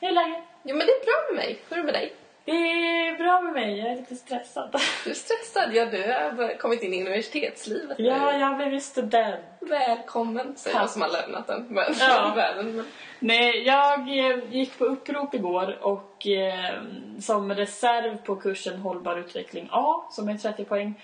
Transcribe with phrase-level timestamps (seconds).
[0.00, 0.44] Hur är läget?
[0.62, 1.58] Jo men det är bra med mig.
[1.68, 2.12] Hur är det med dig?
[2.44, 4.80] Det är bra med mig, jag är lite stressad.
[5.04, 5.74] Du är stressad?
[5.74, 8.04] Ja, du har kommit in i universitetslivet nu.
[8.04, 9.40] Ja, jag har blivit student.
[9.60, 10.82] Välkommen, säger Tack.
[10.82, 11.66] jag som har lämnat den.
[11.68, 12.32] Men, Ja.
[12.36, 12.76] världen.
[12.76, 12.84] Men,
[13.18, 16.82] Nej, jag eh, gick på upprop igår och eh,
[17.20, 20.94] som reserv på kursen Hållbar utveckling A, som är 30 poäng.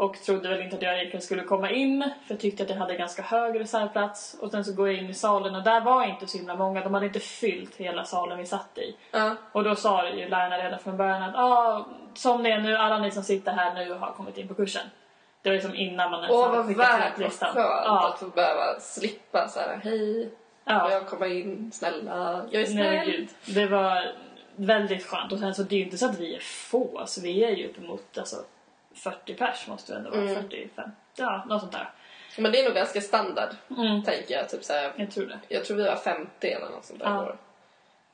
[0.00, 2.76] Och trodde väl inte att jag egentligen skulle komma in, för jag tyckte att jag
[2.76, 4.36] hade ganska hög reservplats.
[4.40, 6.80] Och sen så går jag in i salen och där var inte så himla många,
[6.84, 8.96] de hade inte fyllt hela salen vi satt i.
[9.10, 9.36] ja.
[9.52, 12.98] Och då sa ju lärarna redan från början att ah, som det är nu, alla
[12.98, 14.82] ni som sitter här nu har kommit in på kursen.
[15.42, 18.18] Det var liksom innan man ens Åh hade skickat värt, ut vad skönt Ja, att
[18.18, 19.80] få behöva slippa så här.
[19.84, 20.30] hej,
[20.64, 20.90] ja.
[20.90, 23.06] jag komma in, snälla, jag är Nej, snäll.
[23.10, 23.28] gud.
[23.54, 24.12] Det var
[24.56, 25.32] väldigt skönt.
[25.32, 27.50] Och sen så det är ju inte så att vi är få, alltså vi är
[27.50, 28.36] ju uppemot alltså,
[28.94, 30.34] 40 pers måste det ändå vara, Mm.
[30.34, 30.90] 45.
[31.16, 31.90] Ja, något sånt där.
[32.38, 34.02] Men det är nog ganska standard, Mm.
[34.02, 34.48] tänker jag.
[34.48, 35.38] Typ så här, Jag tror det.
[35.48, 37.16] jag tror vi var 50 eller något sånt där Ja.
[37.22, 37.36] vår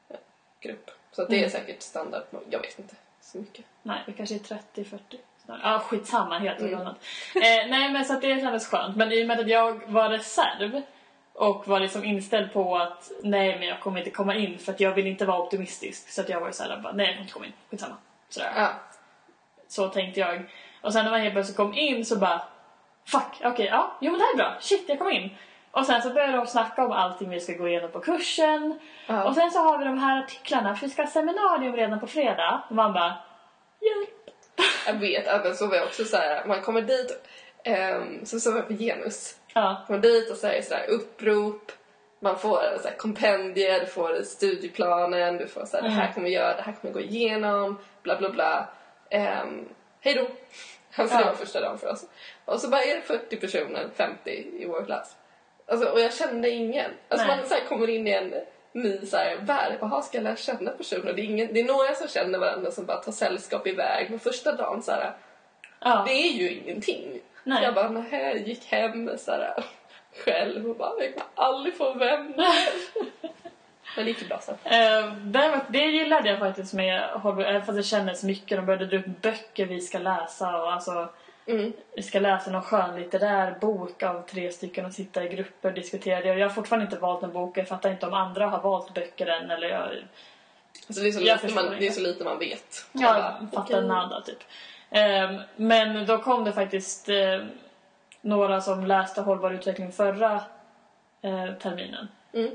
[0.08, 0.16] eh,
[0.60, 0.90] grupp.
[1.12, 1.50] Så det är Mm.
[1.50, 2.22] säkert standard.
[2.50, 3.64] Jag vet inte så mycket.
[3.82, 5.18] Nej, det kanske är 30-40.
[5.44, 5.60] snarare.
[5.64, 6.72] Ja, skitsamma, helt Mm.
[6.74, 6.86] mm.
[6.86, 8.96] Eh, nej, men så att det kändes skönt.
[8.96, 10.82] Men i och med att jag var reserv
[11.32, 14.80] och var liksom inställd på att nej, men jag kommer inte komma in för att
[14.80, 16.08] jag vill inte vara optimistisk.
[16.08, 17.52] Så att jag var ju såhär, bara, nej, jag kommer inte komma in.
[17.70, 17.96] Skitsamma.
[18.28, 18.52] Sådär.
[18.56, 18.74] Ja.
[19.68, 20.42] Så tänkte jag.
[20.86, 22.42] Och sen när man helt plötsligt kom in så bara
[23.06, 24.56] Fuck, okej, ja, jo men det här är bra.
[24.60, 25.30] Shit, jag kom in.
[25.70, 28.78] Och sen så började de snacka om allting vi ska gå igenom på kursen.
[29.06, 29.24] Ja.
[29.24, 32.06] Och sen så har vi de här artiklarna för vi ska ha seminarium redan på
[32.06, 32.62] fredag.
[32.68, 33.14] Och man bara
[33.80, 34.30] Hjälp!
[34.86, 36.44] Jag vet, men så var jag också så här.
[36.44, 37.26] Man kommer dit,
[37.66, 39.36] um, så så var jag på genus.
[39.54, 41.72] Ja, kommer dit och det så här upprop.
[42.20, 46.14] Man får så här kompendier, du får studieplanen, du får så här, det här Mm.
[46.14, 48.68] kommer vi göra, det här kommer vi gå igenom, bla bla bla.
[49.10, 49.68] Um,
[50.00, 50.26] hej då!
[50.96, 51.28] Alltså det Ja.
[51.28, 52.04] var första dagen för oss.
[52.44, 55.16] Och så bara är det 40 personer, 50 i vår klass.
[55.68, 56.90] Alltså, och jag kände ingen.
[57.08, 57.36] Alltså Nej.
[57.36, 58.34] man så här, kommer in i en
[58.72, 59.78] ny så här, värld.
[59.80, 61.12] Jaha, ska jag lära känna personer?
[61.12, 64.10] Det är, ingen, det är några som känner varandra som bara tar sällskap iväg.
[64.10, 65.12] Men första dagen så här,
[65.80, 66.04] ja.
[66.06, 67.20] det är ju ingenting.
[67.44, 67.64] Nej.
[67.64, 69.64] Jag bara, nej, gick hem så här,
[70.24, 72.54] själv och bara, jag kommer aldrig få vänner.
[74.04, 74.54] Det gick ju bra sen.
[74.64, 78.58] Eh, däremot, det gillade jag faktiskt med Hållbar, även fast det kändes mycket.
[78.58, 81.08] De började dra upp böcker vi ska läsa och alltså
[81.48, 81.72] Mm.
[81.96, 86.20] vi ska läsa någon skönlitterär bok av tre stycken och sitta i grupper och diskutera
[86.20, 86.30] det.
[86.30, 87.58] Och jag har fortfarande inte valt en bok.
[87.58, 89.88] Jag fattar inte om andra har valt böcker än eller jag,
[90.88, 92.86] Alltså det, är så lite man, det är så lite man vet.
[92.92, 93.88] jag bara, fattar okej.
[93.88, 94.38] nada typ.
[94.90, 97.40] Ehm, men då kom det faktiskt eh,
[98.20, 100.34] några som läste hållbar utveckling förra
[101.22, 102.08] eh, terminen.
[102.36, 102.50] Mm.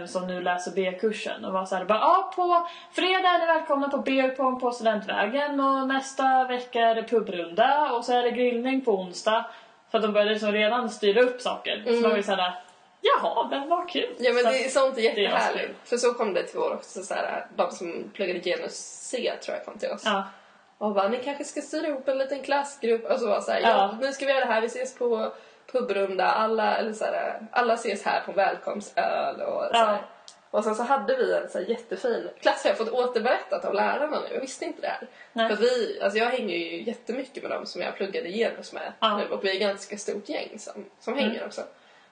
[0.00, 3.46] eh, som nu läser B-kursen och var så här bara ah, på fredag är ni
[3.46, 8.30] välkomna på B-pong på Studentvägen och nästa vecka är det pubrunda och så är det
[8.30, 9.44] grillning på onsdag.
[9.90, 11.82] För att de började liksom redan styra upp saker.
[11.84, 12.02] Så Mm.
[12.02, 12.54] man var ju såhär
[13.00, 14.14] jaha, men vad kul.
[14.18, 15.74] Ja men Så det är sånt är jättehärligt.
[15.84, 18.74] För så kom det till vår också, så här, de som pluggade genus
[19.10, 20.02] C tror jag kom till oss.
[20.04, 20.24] Ja,
[20.78, 23.10] Och bara, ni kanske ska styra ihop en liten klassgrupp.
[23.10, 23.68] Och så var så här, ja.
[23.68, 23.98] Ja.
[24.00, 25.32] nu ska vi göra det här, vi ses på
[25.72, 29.78] pubrunda, alla, eller så här, alla ses här på välkomstöl och så Ja.
[29.84, 30.02] här.
[30.50, 33.74] Och sen så hade vi en så här jättefin klass har jag fått återberättat av
[33.74, 35.06] lärarna nu, jag visste inte det här.
[35.32, 35.48] Nej.
[35.48, 39.16] För vi, alltså jag hänger ju jättemycket med dem som jag pluggade genus med Ja.
[39.18, 41.24] nu och vi är ett ganska stort gäng som, som Mm.
[41.24, 41.62] hänger också.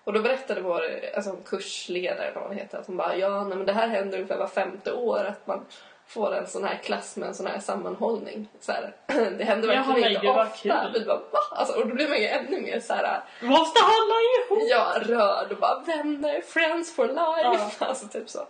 [0.05, 0.83] Och då berättade vår
[1.17, 4.37] alltså, kursledare, vad hon heter, att hon bara ja, nej, men det här händer ungefär
[4.39, 5.67] var femte år att man
[6.09, 8.49] får en sån här klass med en sån här sammanhållning.
[8.61, 8.93] Så här,
[9.39, 10.91] det händer Jaha, verkligen inte gud, ofta.
[10.95, 11.39] Vi bara, va?
[11.51, 14.69] Alltså, och då blir man ju ännu mer så här, måste hålla ihop!
[14.71, 17.73] ja, rörd och bara vänner, friends for life.
[17.81, 17.87] Ja.
[17.87, 18.47] Alltså typ så.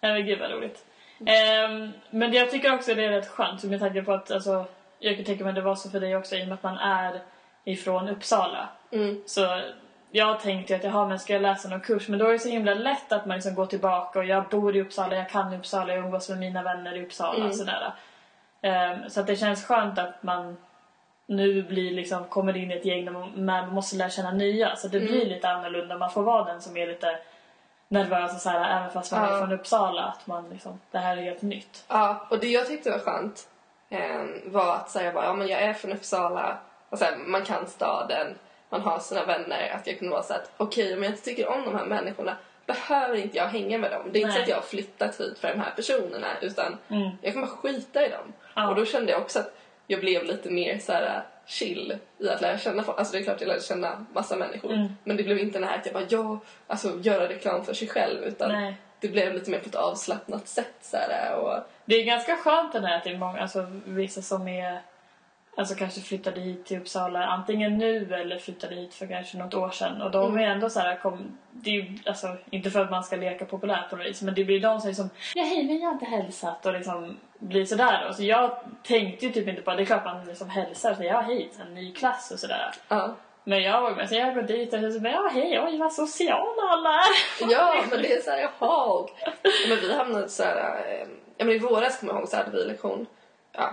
[0.00, 0.84] Nej men gud vad roligt.
[1.26, 4.64] Ehm, men jag tycker också det är rätt skönt med tanke på att alltså,
[4.98, 6.62] jag kan tänka mig att det var så för dig också i och med att
[6.62, 7.22] man är
[7.64, 8.68] ifrån Uppsala.
[8.92, 9.22] Mm.
[9.26, 9.60] Så
[10.10, 12.08] jag tänkte att jaha, men ska jag läsa någon kurs?
[12.08, 14.76] Men då är det så himla lätt att man liksom går tillbaka och jag bor
[14.76, 17.52] i Uppsala, jag kan Uppsala, jag umgås med mina vänner i Uppsala Mm.
[17.52, 17.92] sådär.
[18.62, 20.56] Ehm, så att det känns skönt att man
[21.26, 24.76] nu blir liksom, kommer in i ett gäng där man, man måste lära känna nya.
[24.76, 25.10] Så det Mm.
[25.10, 25.98] blir lite annorlunda.
[25.98, 27.18] Man får vara den som är lite
[27.88, 29.38] nervös och så här, även fast man är Ja.
[29.38, 30.02] från Uppsala.
[30.02, 31.84] Att man liksom, det här är helt nytt.
[31.88, 33.48] Ja, och det jag tyckte var skönt
[33.90, 37.66] eh, var att säga bara, ja men jag är från Uppsala och sen man kan
[37.66, 38.38] staden,
[38.70, 41.48] man har sina vänner, att jag kunde vara så att okej om jag inte tycker
[41.48, 42.36] om de här människorna
[42.66, 44.02] behöver inte jag hänga med dem.
[44.12, 44.42] Det är inte så Nej.
[44.42, 47.10] att jag har flyttat hit för de här personerna utan Mm.
[47.22, 48.32] jag kommer bara skita i dem.
[48.54, 48.68] Ja.
[48.68, 49.54] Och då kände jag också att
[49.86, 52.98] jag blev lite mer så här chill i att lära känna folk.
[52.98, 54.72] Alltså det är klart jag lärde känna massa människor.
[54.72, 54.88] Mm.
[55.04, 57.88] Men det blev inte det här att jag bara ja, alltså göra reklam för sig
[57.88, 58.74] själv utan Nej.
[59.00, 62.72] det blev lite mer på ett avslappnat sätt så här, och Det är ganska skönt
[62.72, 64.80] den här att det är många, alltså vissa som är
[65.58, 69.70] alltså kanske flyttade hit till Uppsala antingen nu eller flyttade hit för kanske något år
[69.70, 70.02] sedan.
[70.02, 70.44] Och de Mm.
[70.44, 73.44] är ändå så här, kom, det är ju, alltså inte för att man ska leka
[73.44, 75.86] populärt på något vis, men det blir de som är som ja hej men jag
[75.86, 78.14] har inte hälsat och liksom blir sådär då.
[78.14, 81.12] Så jag tänkte ju typ inte på det, är klart man liksom hälsar och säger
[81.12, 82.70] ja hej, en ny klass och sådär.
[82.88, 83.14] Ja.
[83.44, 85.92] Men jag var med så jag går dit och så bara ja hej, oj vad
[85.92, 87.04] sociala alla är.
[87.50, 89.06] Ja, men det är så här, jaha.
[89.68, 90.56] Men vi hamnade så här,
[90.88, 93.06] eh, ja men i våras kommer jag ihåg så hade vi lektion,
[93.58, 93.72] ja,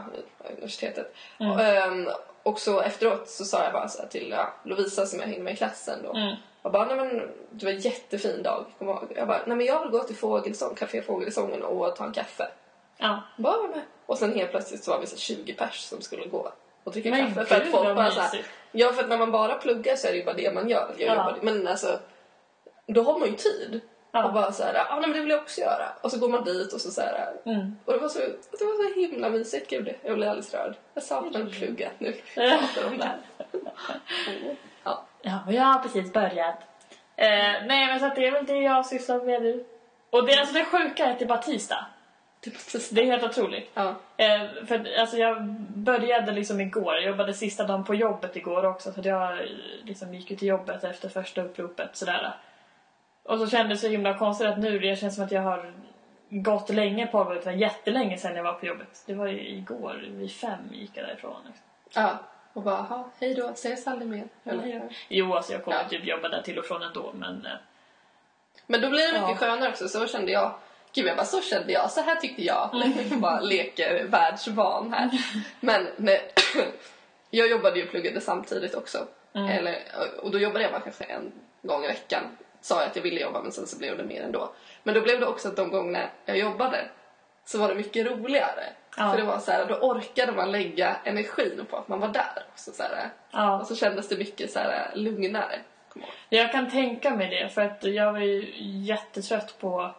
[0.50, 1.14] universitetet.
[1.40, 1.52] Mm.
[1.52, 2.10] Och, ehm,
[2.44, 5.54] och så efteråt så sa jag bara så till ja, Lovisa som jag hängde med
[5.54, 6.14] i klassen då.
[6.14, 6.36] Mm.
[6.64, 8.66] Jag bara, nej men det var en jättefin dag,
[9.16, 12.48] jag bara, nej men jag vill gå till Fågelsång, Café Fågelsången och ta en kaffe.
[12.98, 13.22] Ja.
[13.38, 13.82] Bara var med.
[14.06, 16.52] Och sen helt plötsligt så var vi så 20 pers som skulle gå
[16.84, 17.46] och dricka Men kaffe.
[17.46, 18.46] För att gud, folk bara så här.
[18.72, 20.96] Ja, för att när man bara pluggar så är det ju bara det man gör.
[20.98, 21.36] Jag Ja.
[21.42, 22.00] men alltså,
[22.88, 23.82] då har man ju tid.
[24.16, 24.26] Ja.
[24.26, 25.90] Och bara så här, ja nej, men det vill jag också göra.
[26.02, 27.78] Och så går man dit och så så här, Mm.
[27.86, 29.70] och det var så, det var så himla mysigt.
[29.70, 30.76] Gud, jag blir alldeles rörd.
[30.94, 32.16] Jag saknar plugget nu.
[32.36, 33.12] Jag pratar om det.
[34.84, 35.06] Ja.
[35.22, 36.56] Ja, och jag har precis börjat.
[37.16, 37.28] Eh,
[37.66, 39.66] nej, men så att det är väl det jag sysslar med nu.
[40.10, 41.86] Och det, alltså det sjuka är att det är bara tisdag.
[42.92, 43.72] Det är helt otroligt.
[43.74, 43.96] Ja.
[44.18, 45.44] Eh, för alltså jag
[45.76, 46.94] började liksom igår.
[46.94, 48.92] Jag jobbade sista dagen på jobbet igår också.
[48.94, 49.46] Så att jag eh,
[49.84, 52.36] liksom gick ju till jobbet efter första uppropet sådär.
[53.26, 55.74] Och så kändes det så himla konstigt att nu, det känns som att jag har
[56.30, 57.44] gått länge på jobbet.
[57.44, 59.04] Det var jättelänge sedan jag var på jobbet.
[59.06, 61.36] Det var ju igår, vid fem gick jag därifrån.
[61.94, 62.18] Ja.
[62.54, 64.24] Och bara, hej då, ses aldrig mer.
[64.44, 64.82] Eller?
[65.08, 65.90] Jo, alltså jag kommer Ja.
[65.90, 67.46] typ jobba där till och från ändå, men...
[67.46, 67.52] eh,
[68.68, 69.48] Men då blir det mycket Ja.
[69.48, 69.88] skönare också.
[69.88, 70.54] Så kände jag.
[70.94, 71.92] Gud, jag bara, så kände jag.
[71.92, 72.70] Så här tyckte jag.
[73.12, 75.10] Jag bara leker världsvan här.
[75.60, 76.32] Men nej,
[77.30, 79.08] jag jobbade ju och pluggade samtidigt också.
[79.34, 79.50] Mm.
[79.50, 79.78] Eller,
[80.22, 81.32] och då jobbade jag bara kanske en
[81.62, 82.24] gång i veckan.
[82.66, 84.50] Sa jag att jag ville jobba men sen så blev det mer ändå.
[84.84, 86.78] Men då blev det också att de gångerna jag jobbade
[87.46, 88.64] så var det mycket roligare.
[88.98, 89.10] Ja.
[89.12, 92.44] För det var så här, då orkade man lägga energin på att man var där.
[92.54, 93.60] också så här, Ja.
[93.60, 95.60] Och så kändes det mycket så här, lugnare.
[96.30, 98.54] Jag kan tänka mig det för att jag var ju
[98.86, 99.92] jättetrött på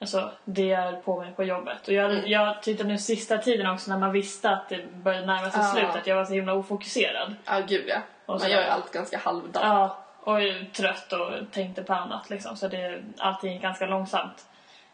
[0.00, 1.88] alltså, det jag höll på med på jobbet.
[1.88, 2.26] Och jag, Mm.
[2.26, 5.66] jag tyckte nu sista tiden också när man visste att det började närma sig Ja.
[5.72, 7.34] slut att jag var så himla ofokuserad.
[7.44, 7.96] Ja, gud ja.
[8.26, 9.64] Och Man så- gör ju allt ganska halvdant.
[9.66, 12.56] Ja, och trött och tänkte på annat liksom.
[12.56, 14.46] Så det, allting gick ganska långsamt.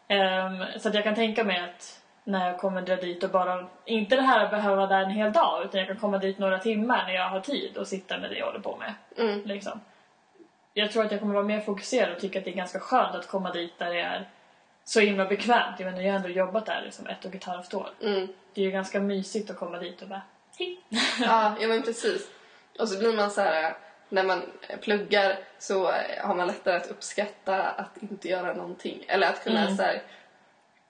[0.07, 3.67] Ehm, så att jag kan tänka mig att när jag kommer dra dit och bara,
[3.85, 6.39] inte det här att behöva vara där en hel dag utan jag kan komma dit
[6.39, 8.93] några timmar när jag har tid och sitta med det jag håller på med.
[9.17, 9.45] Mm.
[9.45, 9.79] Liksom.
[10.73, 13.15] Jag tror att jag kommer vara mer fokuserad och tycka att det är ganska skönt
[13.15, 14.29] att komma dit där det är
[14.83, 15.79] så himla bekvämt.
[15.79, 17.89] Jag, menar, jag har ändå jobbat där liksom ett och ett halvt år.
[18.01, 18.27] Mm.
[18.53, 20.21] Det är ju ganska mysigt att komma dit och bara
[20.57, 20.79] hej.
[21.19, 22.27] Ja, ja men precis.
[22.79, 23.75] Och så blir man så här,
[24.09, 24.41] när man
[24.81, 25.91] pluggar så
[26.21, 29.05] har man lättare att uppskatta att inte göra någonting.
[29.07, 29.77] Eller att kunna Mm.
[29.77, 30.01] så här,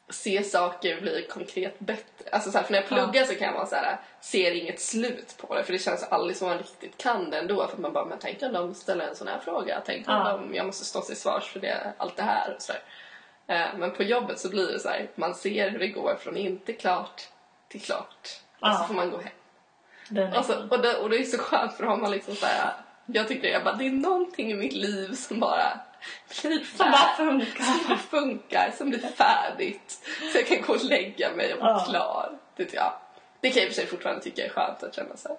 [0.09, 2.29] se saker bli konkret bättre.
[2.31, 5.35] Alltså så här, för när jag pluggar så kan man så här, ser inget slut
[5.37, 7.67] på det för det känns aldrig som man riktigt kan det ändå.
[7.67, 9.81] För att man bara, men tänk om de ställer en sån här fråga.
[9.85, 10.31] Tänk om Ja.
[10.31, 12.53] de, jag måste stå till svars för det, allt det här.
[12.55, 12.81] Och så där.
[13.55, 16.37] Eh, Men på jobbet så blir det så här, man ser hur det går från
[16.37, 17.21] inte klart
[17.69, 18.39] till klart.
[18.59, 18.85] Och så Ja.
[18.87, 20.33] får man gå hem.
[20.33, 22.73] Alltså, och, det, och det är så skönt för då har man liksom så här,
[23.05, 25.79] jag tycker jag bara, det är någonting i mitt liv som bara
[26.41, 27.63] blir som bara funkar.
[27.63, 29.99] Som bara funkar, som blir färdigt.
[30.31, 31.85] Så jag kan gå och lägga mig och vara Ja.
[31.89, 32.29] klar.
[32.55, 33.01] Det, ja.
[33.39, 35.37] det kan jag i och för sig fortfarande tycka är skönt att känna så.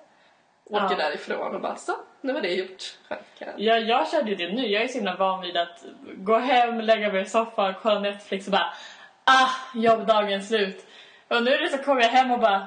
[0.70, 0.96] Åker Ja.
[0.96, 2.82] därifrån och bara, så, nu var det gjort.
[3.08, 3.48] Skönt, jag.
[3.56, 4.66] Jag, jag kände ju det nu.
[4.66, 5.84] Jag är så himla van vid att
[6.16, 8.72] gå hem, lägga mig i soffan, kolla Netflix och bara
[9.24, 10.86] ah, jobbdagen slut.
[11.28, 12.66] Och nu är det så kommer jag hem och bara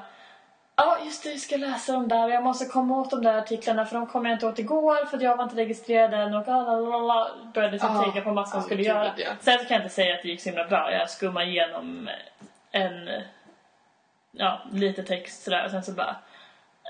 [0.82, 2.30] Ja, ah, just det, jag ska läsa de där.
[2.30, 5.22] Jag måste komma åt de där artiklarna för de kom jag inte åt igår för
[5.24, 7.28] jag var inte registrerad än och lalalala.
[7.54, 8.04] började liksom Ja.
[8.04, 9.12] tänka på massor jag Ja, skulle göra.
[9.18, 9.30] ja.
[9.42, 10.92] Sen kan jag inte säga att det gick så himla bra.
[10.92, 12.10] Jag skummade igenom
[12.72, 13.10] en
[14.32, 16.16] ja, lite text sådär och sen så bara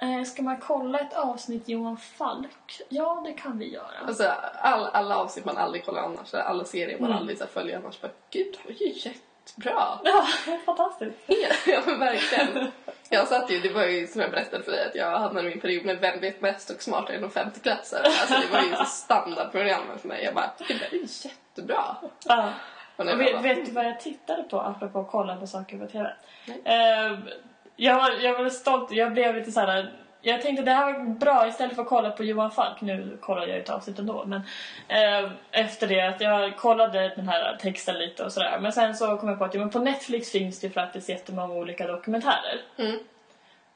[0.01, 2.81] eh, Ska man kolla ett avsnitt Johan Falk?
[2.89, 3.85] Ja, det kan vi göra.
[4.07, 4.31] Alltså,
[4.61, 7.17] all, alla avsnitt man aldrig kollar annars, alla serier man Mm.
[7.21, 8.01] aldrig så följer annars.
[8.01, 9.99] Bara, Gud, det var ju jättebra.
[10.03, 11.17] Ja, det är fantastiskt.
[11.65, 12.71] ja verkligen.
[13.09, 15.49] Jag satt ju, det var ju som jag berättade för dig att jag hamnade i
[15.49, 18.03] min period med Vem vet mest och smartare än de femteklassare.
[18.03, 20.23] Alltså det var ju så standardprogrammet för mig.
[20.23, 21.95] Jag bara, det där är ju jättebra.
[22.25, 22.53] Ja.
[22.95, 25.77] Och Och vet, bara, vet du vad jag tittade på apropå att kolla på saker
[25.77, 26.13] på TV?
[26.65, 27.19] Eh,
[27.75, 29.91] jag, var, jag var stolt, jag blev lite så här.
[30.21, 32.81] Jag tänkte det här var bra istället för att kolla på Johan Falk.
[32.81, 34.23] Nu kollar jag ju ett avsnitt ändå.
[34.25, 34.41] Men
[34.87, 38.59] eh, efter det att jag kollade den här texten lite och sådär.
[38.59, 41.09] Men sen så kom jag på att ja, men på Netflix finns det ju faktiskt
[41.09, 42.61] jättemånga olika dokumentärer.
[42.77, 42.99] mm,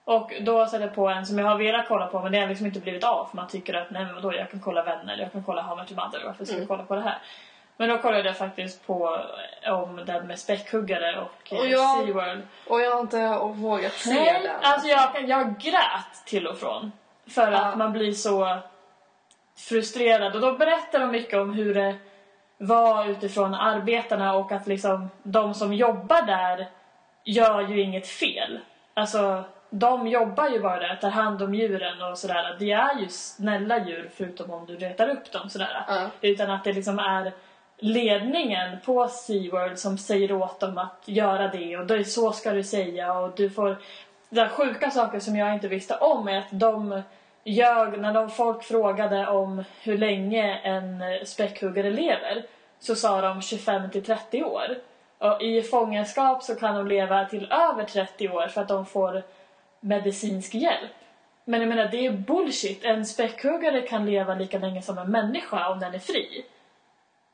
[0.05, 2.47] Och då satte jag på en som jag har velat kolla på men det har
[2.47, 5.17] liksom inte blivit av för man tycker att nej men vadå jag kan kolla vänner,
[5.17, 6.67] jag kan kolla How Much Mother, varför ska jag Mm.
[6.67, 7.17] kolla på det här?
[7.77, 9.19] Men då kollade jag faktiskt på
[9.61, 12.41] eh, om den med späckhuggare och, eh, Och jag- SeaWorld.
[12.67, 14.51] Och jag har inte vågat se Nej, den.
[14.61, 16.91] alltså jag, jag grät till och från.
[17.29, 17.57] För Ja.
[17.65, 18.57] att man blir så
[19.57, 20.35] frustrerad.
[20.35, 21.95] Och då berättar de mycket om hur det
[22.57, 26.67] var utifrån arbetarna och att liksom de som jobbar där
[27.23, 28.59] gör ju inget fel.
[28.93, 32.55] Alltså, de jobbar ju bara där, tar hand om djuren och sådär.
[32.59, 35.83] Det är ju snälla djur förutom om du retar upp dem sådär.
[35.87, 36.07] Ja.
[36.21, 37.31] Utan att det liksom är
[37.83, 42.63] ledningen på SeaWorld som säger åt dem att göra det och det, så ska du
[42.63, 43.77] säga och du får...
[44.29, 47.01] Det där sjuka saker som jag inte visste om är att de
[47.43, 52.45] ljög när de folk frågade om hur länge en späckhuggare lever
[52.79, 54.77] så sa de 25 till 30 år.
[55.17, 59.23] Och i fångenskap så kan de leva till över 30 år för att de får
[59.79, 60.91] medicinsk hjälp.
[61.45, 62.83] Men jag menar, det är bullshit.
[62.83, 66.45] En späckhuggare kan leva lika länge som en människa om den är fri.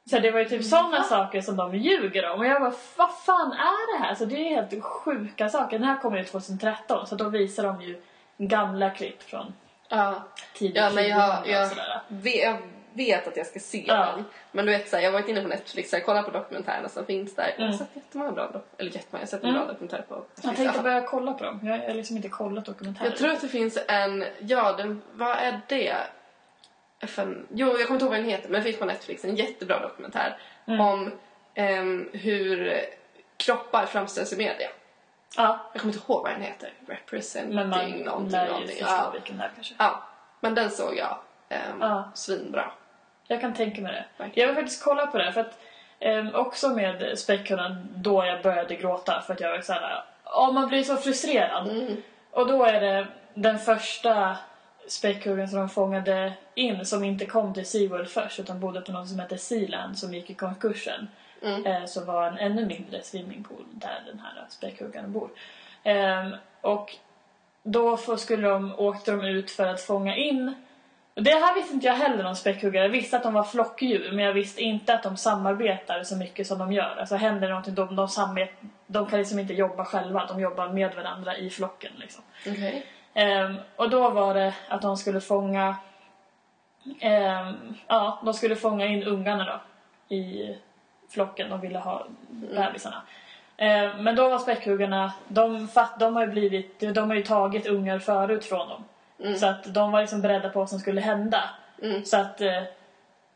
[0.10, 2.40] Så det var ju typ sådana saker som de ljuger om.
[2.40, 4.16] Och jag bara, vad fan är det här?
[4.16, 5.80] Så det är helt sjuka saker.
[5.80, 8.02] Den här kommer ju 2013 så då visar de ju
[8.38, 9.54] gamla klipp från
[9.90, 10.24] Ja.
[10.54, 12.02] tidigt Ja, men jag, 2000 och jag, sådär.
[12.08, 12.58] vet, jag
[12.94, 13.96] vet att jag ska se Ja.
[14.16, 14.26] den.
[14.52, 16.90] Men du vet, så här, jag har varit inne på Netflix och kollat på dokumentärerna
[16.90, 17.46] som finns där.
[17.58, 17.78] Jag har Mm.
[17.78, 19.62] sett jättemånga bra dok- Eller jättemånga, jag har sett en Mm.
[19.62, 20.44] bra dokumentär på Netflix.
[20.46, 20.84] Jag tänkte Ja.
[20.84, 21.60] börja kolla på dem.
[21.64, 23.10] Jag har liksom inte kollat dokumentärer.
[23.10, 25.96] Jag tror att det finns en, ja den, vad är det?
[27.02, 29.36] FN, jo, jag kommer inte ihåg vad den heter, men det finns på Netflix en
[29.36, 30.38] jättebra dokumentär
[30.68, 30.82] Mm.
[30.82, 31.12] om
[31.54, 32.74] ehm, hur
[33.38, 34.70] kroppar framställs i media.
[35.38, 36.74] Ja, Jag kommer inte ihåg vad den heter.
[36.88, 38.78] Representing men man någonting, någonting.
[38.82, 39.10] Ja.
[39.14, 39.74] vilken det är kanske.
[39.78, 40.04] ja,
[40.40, 41.18] men den såg jag.
[41.50, 42.12] Um, Ja.
[42.14, 42.72] Svinbra.
[43.28, 44.06] Jag kan tänka mig det.
[44.24, 44.48] Verkligen.
[44.50, 45.60] Jag vill faktiskt kolla på det för att
[46.00, 50.68] ehm, också med späckhundan då jag började gråta för att jag var såhär, ja man
[50.68, 51.68] blir så frustrerad.
[51.70, 52.02] Mm.
[52.32, 54.38] Och då är det den första
[54.92, 59.10] späckhuggen som de fångade in som inte kom till SeaWorld först utan bodde på något
[59.10, 61.08] som heter Sealand som gick i konkursen.
[61.42, 61.66] Mm.
[61.66, 65.30] Eh, som var en ännu mindre swimmingpool där den här späckhuggaren bor.
[65.84, 66.96] Ehm, och
[67.64, 70.56] då skulle de, åkte de ut för att fånga in
[71.20, 72.84] och det här visste inte jag heller om späckhuggare.
[72.84, 76.48] Jag visste att de var flockdjur men jag visste inte att de samarbetar så mycket
[76.48, 76.96] som de gör.
[77.00, 78.50] Alltså händer någonting, de, de, samarbet,
[78.88, 80.26] de kan liksom inte jobba själva.
[80.26, 82.24] De jobbar med varandra i flocken liksom.
[82.48, 82.86] Okej.
[83.20, 85.76] Ehm, och då var det att de skulle fånga
[87.00, 90.56] ehm, ja, de skulle fånga in ungarna då i
[91.10, 91.50] flocken.
[91.50, 93.02] De ville ha bebisarna.
[93.58, 97.68] Ehm, men då var späckhuggarna, de, fatt, de har ju blivit, de har ju tagit
[97.68, 98.84] ungar förut från dem.
[99.38, 101.50] Så att de var liksom beredda på vad som skulle hända.
[101.82, 102.06] Mm.
[102.06, 102.64] Så att eh,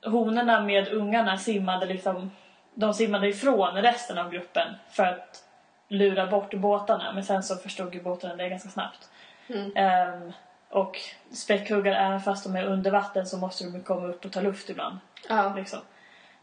[0.06, 2.32] honorna med ungarna simmade liksom,
[2.74, 5.44] de simmade ifrån resten av gruppen för att
[5.88, 7.12] lura bort båtarna.
[7.14, 9.10] Men sen så förstod ju båtarna det ganska snabbt.
[9.48, 9.72] Mm.
[9.76, 10.34] Ehm,
[10.70, 11.00] och
[11.32, 14.70] späckhuggare, även fast de är under vatten så måste de komma upp och ta luft
[14.70, 14.98] ibland.
[15.30, 15.54] Ja.
[15.56, 15.80] Liksom.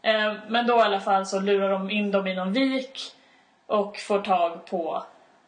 [0.01, 2.99] Ehm, men då i alla fall så lurar de in dem i någon vik
[3.65, 5.03] och får tag på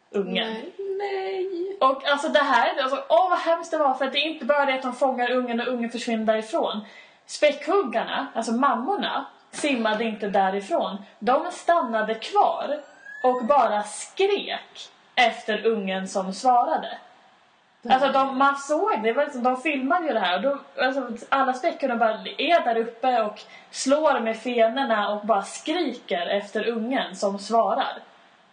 [0.10, 0.54] ungen.
[0.54, 0.74] Nej.
[1.00, 1.78] Nej.
[1.80, 4.46] Och alltså det här, alltså, åh vad hemskt det var för att det är inte
[4.46, 6.82] bara det att de fångar ungen och ungen försvinner därifrån.
[7.26, 10.98] Späckhuggarna, alltså mammorna, simmade inte därifrån.
[11.20, 12.80] De stannade kvar
[13.24, 16.98] och bara skrek efter ungen som svarade.
[17.90, 21.26] Alltså de, man såg, det var liksom, de filmade ju det här och då, alltså,
[21.30, 27.16] alla späckhundar bara är där uppe och slår med fenorna och bara skriker efter ungen
[27.16, 27.98] som svarar.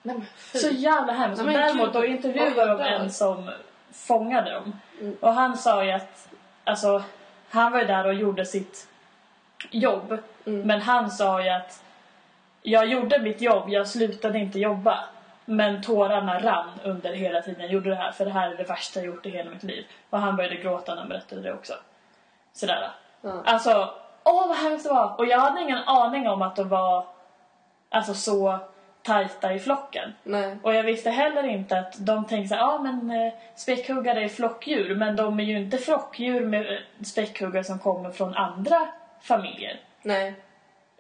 [0.02, 0.60] Nej men.
[0.60, 1.44] Så jävla hemskt.
[1.44, 3.50] Nej, Däremot då intervjuade de en som
[3.92, 4.80] fångade dem.
[5.00, 5.16] Mm.
[5.20, 6.28] Och han sa ju att,
[6.64, 7.02] alltså,
[7.50, 8.88] han var ju där och gjorde sitt
[9.70, 10.18] jobb.
[10.46, 10.60] Mm.
[10.60, 11.82] Men han sa ju att
[12.62, 15.04] jag gjorde mitt jobb, jag slutade inte jobba.
[15.50, 18.64] Men tårarna rann under hela tiden jag gjorde det här, för det här är det
[18.64, 19.86] värsta jag gjort i hela mitt liv.
[20.10, 21.72] Och han började gråta när han berättade det också.
[22.52, 22.90] Sådär.
[23.20, 23.42] Ja.
[23.44, 25.14] Alltså, åh vad hemskt det var!
[25.18, 27.06] Och jag hade ingen aning om att de var
[27.88, 28.58] alltså så
[29.02, 30.12] tajta i flocken.
[30.22, 30.56] Nej.
[30.62, 34.28] Och jag visste heller inte att de tänkte så här, ja men eh, späckhuggare är
[34.28, 38.88] flockdjur, men de är ju inte flockdjur med eh, späckhuggare som kommer från andra
[39.20, 39.80] familjer.
[40.02, 40.34] Nej.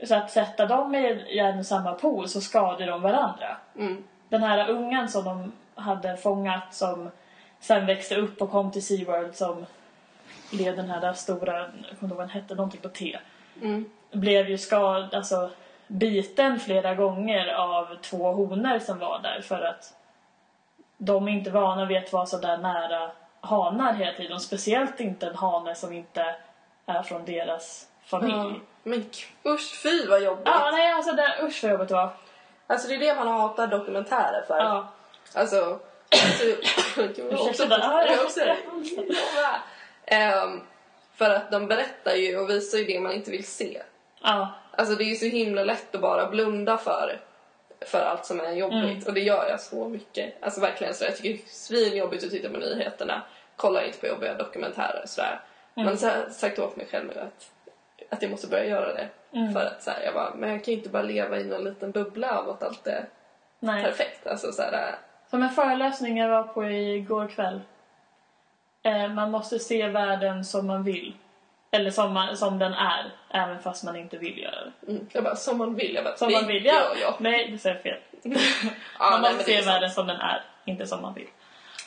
[0.04, 3.56] Så att sätta dem i, i en och samma pool så skadar de varandra.
[3.76, 4.04] Mm.
[4.30, 7.10] Den här ungen som de hade fångat som
[7.60, 9.66] sen växte upp och kom till SeaWorld som
[10.50, 13.18] blev den här där stora, jag kommer inte ihåg vad den hette, någonting på T.
[13.62, 13.90] Mm.
[14.10, 15.50] Blev ju skad, alltså
[15.86, 19.94] biten flera gånger av två honor som var där för att
[20.98, 23.10] de är inte vana vid att vara så där nära
[23.40, 24.40] hanar hela tiden.
[24.40, 26.34] Speciellt inte en hane som inte
[26.86, 28.34] är från deras familj.
[28.34, 28.52] Ja.
[28.82, 29.04] Men
[29.46, 30.46] usch fy vad jobbigt.
[30.46, 32.10] Ja, nej alltså det, usch vad jobbigt det var.
[32.70, 34.58] Alltså det är det man hatar dokumentärer för.
[34.58, 34.88] Ja.
[35.34, 35.78] Alltså,
[36.10, 40.16] alltså jag har också jag det.
[40.16, 40.60] Ehm,
[41.14, 43.82] för att de berättar ju och visar ju det man inte vill se.
[44.22, 44.48] Ja.
[44.70, 47.20] Alltså det är ju så himla lätt att bara blunda för,
[47.86, 48.82] för allt som är jobbigt.
[48.82, 49.06] Mm.
[49.06, 50.34] Och det gör jag så mycket.
[50.40, 53.22] Alltså verkligen så jag tycker det är svinjobbigt att titta på nyheterna.
[53.56, 55.40] Kollar inte på jobbiga dokumentärer sådär.
[55.76, 55.86] Mm.
[55.86, 57.50] Men så har jag sagt åt mig själv nu att,
[58.10, 59.08] att jag måste börja göra det.
[59.32, 59.52] Mm.
[59.52, 61.64] För att så här, jag bara, men jag kan ju inte bara leva i någon
[61.64, 63.04] liten bubbla av att allt är
[63.60, 63.84] Nej.
[63.84, 64.26] perfekt.
[64.26, 64.94] Alltså så här,
[65.30, 67.60] Som en föreläsning jag var på igår kväll.
[68.82, 71.14] Eh, man måste se världen som man vill.
[71.70, 74.92] Eller som, man, som den är, även fast man inte vill göra det.
[74.92, 75.94] mm, jag bara, som man vill.
[75.94, 76.82] Jag bara, Som man vill, ja.
[77.00, 77.14] ja.
[77.18, 77.98] Nej, du säger fel.
[78.22, 78.38] ja
[79.10, 79.66] man nej, måste se sant.
[79.66, 81.28] världen som den är, inte som man vill.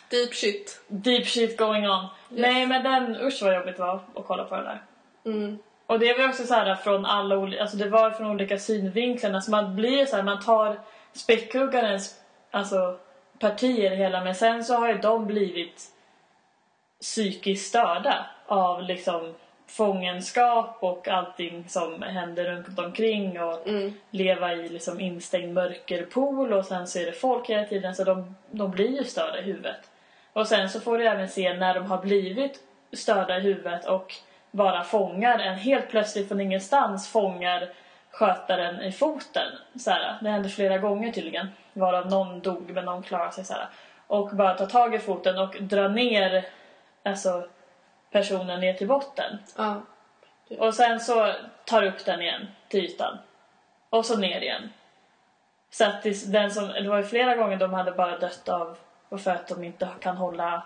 [0.10, 0.82] Deep shit.
[0.88, 2.06] Deep shit going on.
[2.30, 4.82] Nej, men den, usch vad jobbigt det var att kolla på det där.
[5.26, 5.60] Mm.
[5.88, 9.40] Och det var också så här från alla olika, alltså det var från olika synvinklar.
[9.40, 10.80] Så man blir så här, man tar
[11.14, 12.20] späckhuggarens
[12.52, 12.98] alltså,
[13.40, 15.82] partier hela, men sen så har ju de blivit
[17.02, 19.34] psykiskt störda av liksom
[19.68, 23.94] fångenskap och allting som händer runt omkring och Mm.
[24.12, 28.36] leva i liksom instängd mörkerpool och sen så är det folk hela tiden så de,
[28.52, 29.90] de blir ju störda i huvudet.
[30.34, 32.60] Och sen så får du även se när de har blivit
[32.94, 34.14] störda i huvudet och
[34.54, 37.70] bara fångar en helt plötsligt från ingenstans fångar
[38.12, 39.52] skötaren i foten.
[39.80, 41.48] Så här, det hände flera gånger tydligen.
[41.74, 43.68] Varav någon dog men någon klarade sig så här.
[44.08, 46.46] Och bara tar tag i foten och drar ner
[47.04, 47.48] alltså,
[48.12, 49.38] personen ner till botten.
[49.58, 49.82] Ja.
[50.60, 51.34] Och sen så
[51.66, 53.18] tar upp den igen till ytan.
[53.90, 54.74] Och så ner igen.
[55.72, 58.78] Så att det, den som, det var ju flera gånger de hade bara dött av
[59.18, 60.64] för att de inte kan hålla.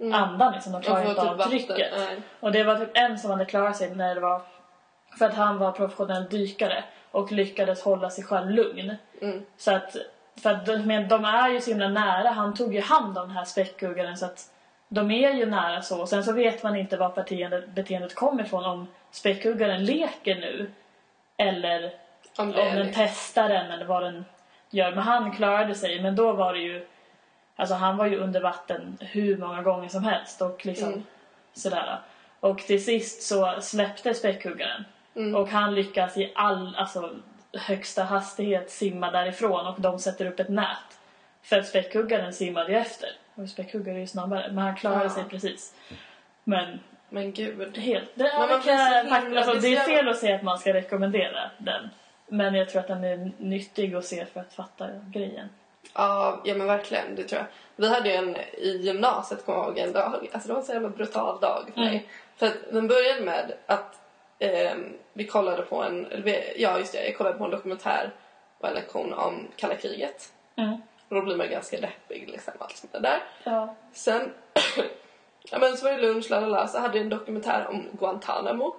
[0.00, 0.72] Andan liksom.
[0.72, 1.92] De klarar inte typ av vatten, trycket.
[1.96, 2.20] nej.
[2.40, 4.42] Och det var typ en som hade klarat sig när det var
[5.18, 8.96] för att han var professionell dykare och lyckades hålla sig själv lugn.
[9.20, 9.42] Mm.
[9.56, 9.96] Så att,
[10.42, 12.30] för att de, men de är ju så himla nära.
[12.30, 14.50] Han tog ju hand om den här späckhuggaren så att
[14.88, 16.00] de är ju nära så.
[16.00, 18.64] Och sen så vet man inte var beteendet, beteendet kommer ifrån.
[18.64, 20.70] Om späckhuggaren leker nu
[21.36, 21.92] eller
[22.38, 24.24] Om om den testar den eller vad den
[24.70, 24.90] gör.
[24.90, 26.02] Men han klarade sig.
[26.02, 26.86] Men då var det ju...
[27.56, 31.02] Alltså han var ju under vatten hur många gånger som helst och liksom Mm.
[31.52, 31.98] sådär.
[32.40, 34.84] Och till sist så släppte späckhuggaren.
[35.16, 35.34] Mm.
[35.34, 37.14] Och han lyckas i all, alltså
[37.52, 40.98] högsta hastighet simma därifrån och de sätter upp ett nät.
[41.42, 43.08] För att späckhuggaren simmade ju efter.
[43.34, 44.46] Och späckhuggare är ju snabbare.
[44.52, 45.10] Men han klarade Ja.
[45.10, 45.74] sig precis.
[46.44, 47.78] Men Men gud.
[47.78, 48.10] helt...
[48.14, 48.62] Det, Men blir så
[49.08, 51.90] kan, alltså, det är är fel att säga att man ska rekommendera den.
[52.28, 55.48] Men jag tror att den är nyttig att se för att fatta grejen.
[55.94, 57.46] Ja, ja men verkligen, det tror jag.
[57.76, 60.28] Vi hade en i gymnasiet, kommer jag ihåg, en dag.
[60.32, 61.88] Alltså det var en så jävla brutal dag för mig.
[61.88, 62.02] Mm.
[62.36, 64.00] För att den började med att
[64.38, 68.10] ehm, vi kollade på en, vi, ja just det, jag kollade på en dokumentär
[68.58, 70.32] och en lektion om kalla kriget.
[70.56, 70.72] Mm.
[71.08, 73.22] Och då blir man ganska deppig liksom, allt är där.
[73.44, 73.74] Ja.
[73.92, 74.32] Sen,
[75.50, 78.76] ja men så var det lunch, lalala, så hade jag en dokumentär om Guantanamo.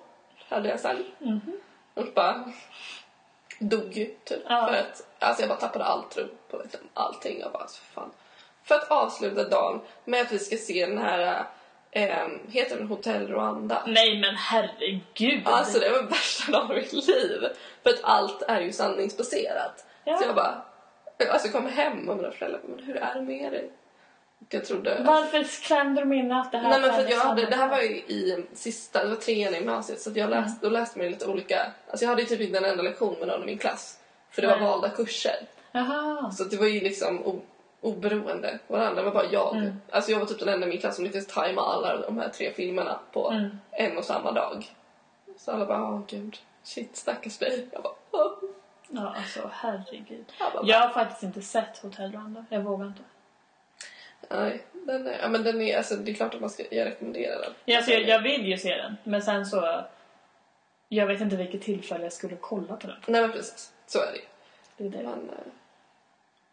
[0.49, 1.05] Hade jag sen.
[1.19, 1.59] Mhm.
[1.93, 2.43] Och bara
[3.69, 4.41] dog ju typ.
[4.47, 4.67] Ja.
[4.67, 7.39] För att, alltså jag bara tappade all tro på liksom, allting.
[7.39, 8.11] Jag bara, så fan.
[8.63, 11.45] För att avsluta dagen med att vi ska se den här,
[11.91, 13.83] eh, heter den Hotell Rwanda?
[13.87, 15.41] Nej men herregud!
[15.45, 17.47] Alltså det var värsta dagen i mitt liv.
[17.83, 19.85] För att allt är ju sanningsbaserat.
[20.03, 20.17] Ja.
[20.17, 20.61] Så jag bara,
[21.29, 23.71] alltså jag kom hem och mina föräldrar bara, hur är det med dig?
[24.49, 25.01] Jag trodde...
[25.05, 27.79] Varför klämde de in att det här Nej men för jag hade, det här var
[27.81, 30.43] ju i sista, det var trean i gymnasiet så jag Mm.
[30.43, 33.15] läste, då läste man lite olika, alltså jag hade ju typ inte en enda lektion
[33.19, 33.99] med någon i min klass.
[34.31, 34.67] För det var Nej.
[34.69, 35.35] valda kurser.
[35.71, 36.31] Jaha.
[36.31, 37.41] Så det var ju liksom o,
[37.81, 39.55] oberoende varandra, det var bara jag.
[39.55, 39.73] Mm.
[39.89, 42.29] Alltså jag var typ den enda i min klass som lyckades tajma alla de här
[42.29, 43.59] tre filmerna på Mm.
[43.71, 44.65] en och samma dag.
[45.37, 47.67] Så alla bara, åh gud, shit stackars dig.
[47.71, 48.31] Jag bara, åh.
[48.87, 50.25] Ja alltså herregud.
[50.39, 52.45] Jag bara, Jag har faktiskt inte sett Hotell Rwanda.
[52.49, 53.01] Jag vågar inte.
[54.29, 56.85] Nej, den är, ja men den är, alltså det är klart att man ska, jag
[56.85, 57.53] rekommenderar den.
[57.65, 58.97] Ja, alltså, jag, jag vill ju se den.
[59.03, 59.83] Men sen så...
[60.89, 62.95] Jag vet inte vilket tillfälle jag skulle kolla på den.
[63.07, 64.23] Nej men precis, så är det ju.
[64.77, 65.09] Det är det.
[65.09, 65.35] Men, eh,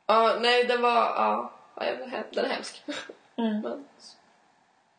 [0.06, 1.84] ja, nej, den var, ja, ja,
[2.30, 2.82] den är hemsk.
[3.36, 3.60] Mm.
[3.62, 3.84] Men,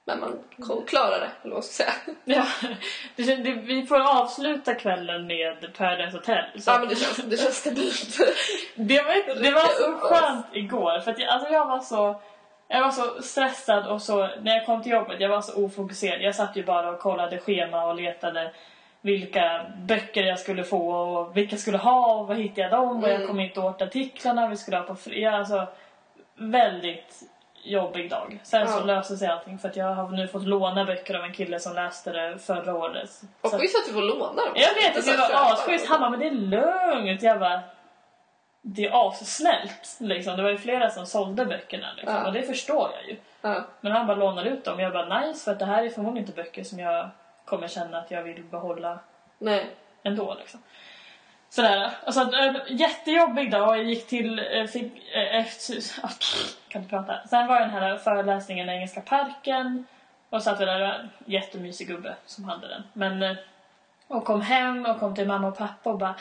[0.06, 0.40] men man
[0.88, 2.16] klarar det, eller vad ska jag säga.
[2.26, 2.46] Ja,
[3.16, 6.62] det, det, vi får avsluta kvällen med Paradise Hotel.
[6.62, 8.18] Så Ja, men det känns, det känns stabilt.
[8.76, 11.00] det, var, det var så skönt igår.
[11.00, 12.22] För jag, alltså jag var så...
[12.74, 14.30] Jag var så stressad och så...
[14.42, 16.22] När jag kom till jobbet, jag var så ofokuserad.
[16.22, 18.52] Jag satt ju bara och kollade schema och letade
[19.02, 23.04] vilka böcker jag skulle få och vilka jag skulle ha och vad hittade jag dem
[23.04, 23.28] och jag Mm.
[23.28, 25.38] kom inte åt artiklarna vi skulle ha på fredag.
[25.38, 25.68] Alltså,
[26.36, 27.20] väldigt
[27.64, 28.40] jobbig dag.
[28.44, 28.84] Sen så Ja.
[28.84, 31.74] löste sig allting för att jag har nu fått låna böcker av en kille som
[31.76, 33.10] läste det förra året.
[33.42, 34.54] Och Så- att du får låna dem.
[34.56, 35.88] jag vet att det här var asschysst.
[35.90, 37.22] Han bara, men det är lugnt.
[37.22, 37.60] Jag bara,
[38.62, 39.98] det är assnällt.
[40.00, 40.38] Liksom.
[40.38, 42.16] Det var ju flera som sålde böckerna liksom.
[42.16, 42.28] Ja.
[42.28, 43.18] och det förstår jag ju.
[43.42, 43.64] Ja.
[43.82, 44.80] Men han bara lånade ut dem.
[44.80, 47.10] Jag bara, nice för att det här är förmodligen inte böcker som jag
[47.46, 49.00] kommer känna att jag vill behålla
[49.40, 49.70] Nej.
[50.04, 50.60] ändå liksom.
[51.50, 51.92] Sådär.
[52.06, 52.32] Alltså,
[52.70, 53.78] jättejobbig dag.
[53.78, 54.40] Jag gick till...
[54.40, 56.10] eh, Fick, eh, efter, ah,
[56.68, 57.28] kan inte prata.
[57.28, 59.86] Sen var den här föreläsningen i Engelska parken.
[60.30, 62.84] Och satt vi där, jättemysig gubbe som hade den.
[62.94, 63.38] Men, eh,
[64.08, 66.16] och kom hem och kom till mamma och pappa och bara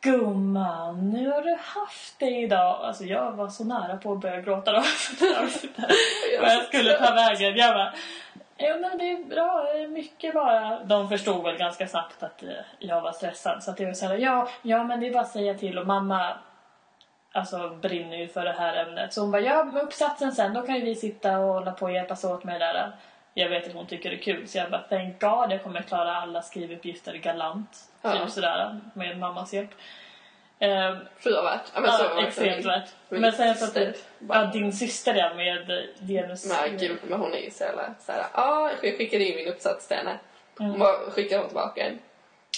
[0.00, 2.84] Gumman, nu har du haft det idag.
[2.84, 4.78] Alltså jag var så nära på att börja gråta då.
[6.40, 7.56] Vad jag skulle ta vägen.
[7.56, 7.92] Jag bara,
[8.56, 10.84] ja men det är bra, mycket bara.
[10.84, 13.62] De förstod väl ganska snabbt att eh, jag var stressad.
[13.62, 15.78] Så att jag var såhär, ja, ja men det är bara att säga till.
[15.78, 16.36] Och mamma
[17.32, 19.12] alltså brinner ju för det här ämnet.
[19.12, 21.84] Så hon bara, ja med uppsatsen sen då kan ju vi sitta och hålla på
[21.84, 22.92] och hjälpas åt med det där.
[23.38, 25.82] Jag vet att hon tycker det är kul så jag bara, thank God jag kommer
[25.82, 27.70] klara alla skrivuppgifter galant.
[28.02, 28.12] Ja.
[28.12, 29.70] Typ sådär med mammas hjälp.
[30.58, 31.62] Ehm, Fy vad värt.
[31.74, 32.88] Ja, men så ja, extremt värt.
[33.08, 33.96] Men sen så typ,
[34.28, 36.48] ja din syster ja med genus...
[36.48, 39.88] Nej gud, men hon är ju så jävla såhär, ja, jag skickade in min uppsats
[39.88, 40.18] till henne.
[40.60, 40.70] Mm.
[40.70, 41.98] Hon bara skickade hon tillbaka den.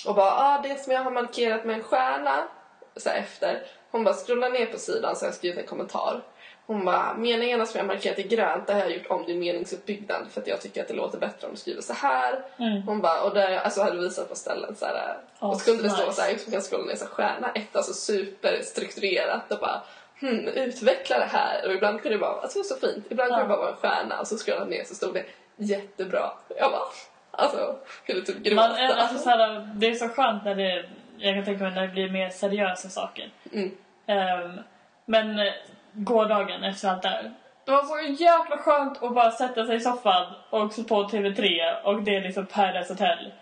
[0.07, 2.49] Och bara, ja det som jag har markerat med en stjärna,
[2.97, 3.63] så här efter.
[3.91, 6.21] Hon bara, scrolla ner på sidan så har jag skrivit en kommentar.
[6.67, 10.27] Hon bara, meningarna som jag markerat i grönt, det har jag gjort om din meningsuppbyggnad
[10.31, 12.43] för att jag tycker att det låter bättre om du skriver så här.
[12.59, 12.83] Mm.
[12.83, 15.17] Hon bara, och där, alltså hade visat på ställen så här.
[15.41, 16.17] Oh, och så kunde det stå nice.
[16.17, 19.83] så här, man kan scrolla ner så här, stjärna ett, alltså superstrukturerat och bara
[20.21, 21.67] hmm, utveckla det här.
[21.69, 23.57] Och ibland kunde det bara, alltså så fint, ibland kunde det Ja.
[23.57, 25.25] bara vara en stjärna och så scrollade jag ner så stod det
[25.57, 26.31] jättebra.
[26.59, 26.83] Jag bara,
[27.31, 28.69] alltså, kunde typ gråta.
[28.69, 30.85] Man, är- alltså, såhär, det är så skönt när det,
[31.19, 33.31] jag kan tänka mig när det blir mer seriösa saker.
[33.53, 33.77] Mm.
[34.07, 34.61] Ehm,
[35.07, 35.53] men eh,
[35.93, 37.35] gårdagen efter allt det här.
[37.65, 41.83] Det var så jäkla skönt att bara sätta sig i soffan och slå på TV3
[41.83, 43.33] och det är liksom Paradise Hotel.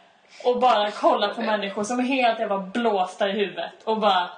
[0.45, 4.31] Och bara kolla på människor som är helt jävla blåsta i huvudet och bara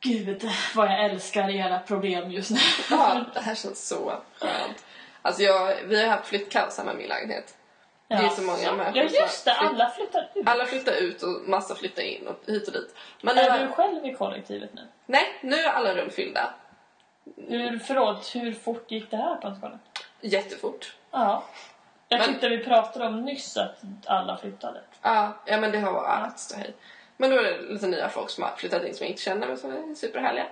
[0.00, 2.58] Gud vad jag älskar era problem just nu.
[2.90, 4.84] Ja, det här känns så skönt.
[5.22, 7.56] Alltså jag, vi har haft flyttkaos hemma i min lägenhet.
[8.08, 10.48] Det är så många människor Ja just det, alla flyttar ut.
[10.48, 12.96] Alla flyttar ut och massa flyttar in och hit och dit.
[13.20, 14.82] Men Är har, du själv i kollektivet nu?
[15.06, 16.54] nej, nu är alla rum fyllda.
[17.48, 19.78] Hur, förlåt, hur fort gick det här på en skala?
[20.20, 20.96] Jättefort.
[21.10, 21.44] Ja.
[22.08, 24.80] Jag Men- tyckte vi pratade om nyss att alla flyttade.
[25.02, 26.74] Ja, ja men det har varit ståhej.
[27.16, 29.46] Men då är det lite nya folk som har flyttat in som jag inte känner
[29.46, 30.46] men som är superhärliga.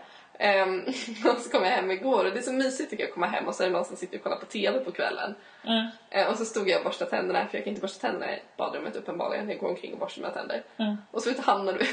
[0.65, 0.85] Um,
[1.31, 3.27] och så kom jag hem igår och det är så mysigt tycker jag att komma
[3.27, 5.35] hem och så är det någon som sitter och kollar på TV på kvällen.
[5.65, 5.87] Mm.
[6.11, 8.43] Eh, och så stod jag och borstade tänderna för jag kan inte borsta tänderna i
[8.57, 9.49] badrummet uppenbarligen.
[9.49, 10.63] Jag går omkring och borstar mina tänder.
[10.77, 10.97] Mm.
[11.11, 11.87] Och så när du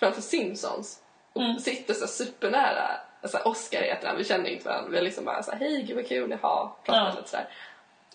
[0.00, 1.58] framför Simpsons och Mm.
[1.58, 2.90] sitter så supernära.
[3.34, 4.90] Alltså Oscar heter han, vi känner inte varandra.
[4.90, 7.12] Vi är liksom bara så här, hej gud vad kul, jaha, pratar Ja.
[7.16, 7.48] lite sådär.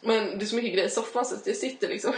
[0.04, 2.13] Men det är så mycket grejer i soffan så jag sitter liksom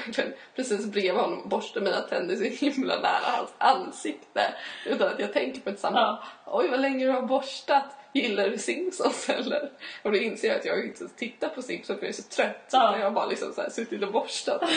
[0.55, 4.53] precis bredvid honom och borstar mina tänder så himla nära hans ansikte.
[4.85, 5.99] Utan att jag tänker på ett samma.
[5.99, 6.23] Ja.
[6.45, 7.85] Oj vad länge du har borstat.
[8.13, 9.71] Gillar du Simpsons eller?
[10.03, 12.69] Och då inser jag att jag inte tittar på Simpsons för jag är så trött.
[12.71, 12.97] Ja.
[12.97, 14.61] Jag har bara liksom så här suttit och borstat.
[14.61, 14.67] Och,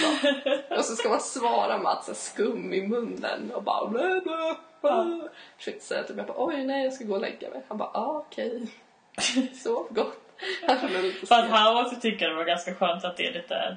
[0.71, 4.21] bara, och så ska man svara med att så skum i munnen och bara blä,
[4.25, 4.55] blä,
[4.87, 5.29] blä.
[5.59, 7.62] Försökte säga typ jag bara oj nej jag ska gå och lägga mig.
[7.68, 8.66] Han bara ah, okej.
[9.62, 10.18] Sov gott.
[10.66, 10.79] Han
[11.27, 13.77] För att han måste tycka det var ganska skönt att det är lite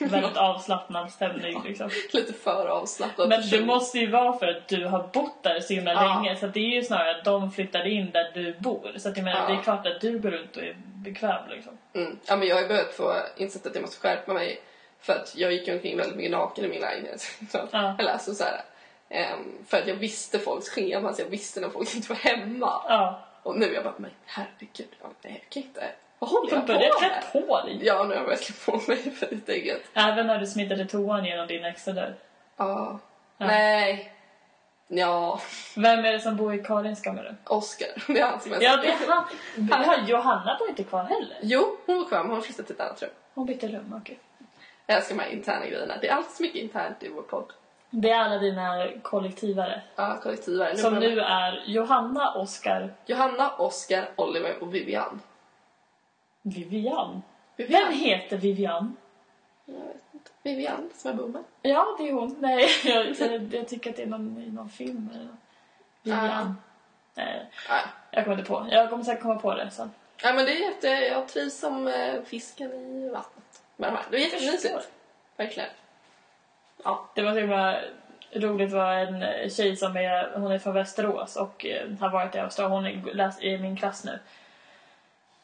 [0.00, 1.90] väldigt avslappnad stämning liksom.
[2.12, 5.74] Lite för avslappnad Men det måste ju vara för att du har bott där så
[5.74, 6.22] himla Ja.
[6.22, 8.92] länge så det är ju snarare att de flyttade in där du bor.
[8.96, 9.48] Så att jag menar, Ja.
[9.48, 11.72] det är klart att du går runt och är bekväm liksom.
[11.94, 12.18] Mm.
[12.26, 14.60] Ja, men jag har börjat få insett att jag måste skärpa mig
[15.00, 17.20] för att jag gick omkring väldigt mycket naken i min lägenhet.
[17.50, 17.96] Så, Ja.
[17.98, 18.60] Eller alltså så här,
[19.10, 22.82] ehm, för att jag visste folks scheman så jag visste när folk inte var hemma.
[22.88, 23.20] Ja.
[23.42, 25.88] Och nu är jag bara, men herregud, ja, nej, jag kan inte.
[26.18, 26.90] Vad håller Du jag på med?
[26.98, 27.78] klä på dig.
[27.82, 29.82] Ja, nu har jag klä på mig för helt enkelt.
[29.94, 32.14] Även när du smittade toan genom din extra dörr.
[32.56, 32.98] Ja.
[33.38, 33.46] Ja.
[33.46, 34.12] Nej.
[34.92, 35.40] Ja,
[35.76, 37.36] Vem är det som bor i Karins kammare?
[37.44, 37.88] Oscar.
[38.12, 39.24] Det är han som är Ja, det är han.
[39.70, 41.38] Ja, Johanna bor inte kvar heller.
[41.42, 43.10] Jo, hon var kvar men hon har flyttat till ett annat rum.
[43.34, 44.18] Hon bytte rum, okej.
[44.86, 45.94] Jag älskar de här interna grejerna.
[46.00, 47.52] Det är alltid så mycket internt i vår podd.
[47.90, 49.82] Det är alla dina kollektivare.
[49.96, 50.76] Ja, kollektivare.
[50.76, 55.20] Som börjar- nu är Johanna, Oskar, Johanna, Oscar, Oliver och Vivian.
[56.42, 57.22] Vivian.
[57.56, 57.82] Vivian?
[57.88, 58.96] Vem heter Vivian?
[59.64, 60.30] Jag vet inte.
[60.42, 61.44] Vivian som är bomben.
[61.62, 62.36] Ja, det är hon.
[62.40, 65.34] Nej, jag, jag, jag tycker att det är någon, i någon film eller något.
[66.02, 66.56] Vivian.
[67.14, 67.76] Nej, Ja.
[68.10, 68.66] jag kommer inte på.
[68.70, 69.90] Jag kommer säkert komma på det sen.
[70.22, 70.88] ja, men det är jätte...
[70.88, 73.62] Jag trivs som eh, fisken i vattnet.
[73.76, 74.04] Med de här.
[74.10, 74.90] Det är jättemysigt.
[75.36, 75.68] Verkligen.
[76.84, 77.08] Ja.
[77.14, 77.76] Det var så himla
[78.32, 82.38] roligt var en tjej som är, hon är från Västerås och eh, har varit i
[82.38, 82.72] Australien.
[82.72, 84.18] Hon är i min klass nu.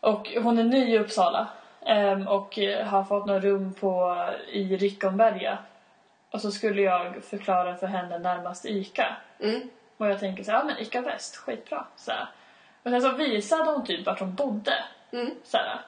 [0.00, 1.48] Och hon är ny i Uppsala
[1.86, 5.58] ehm, och eh, har fått något rum på, i Rickomberga.
[6.30, 9.16] Och så skulle jag förklara för henne närmast ICA.
[9.40, 9.70] Mm.
[9.96, 11.86] Och jag tänker så här, ja men ICA Väst, skitbra.
[11.96, 12.26] Så här.
[12.82, 14.84] Och sen så visade hon typ vart hon bodde.
[15.12, 15.30] Mm.
[15.44, 15.80] Så här.